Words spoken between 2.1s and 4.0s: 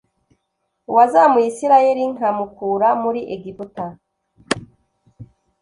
nkamukura muri egiputa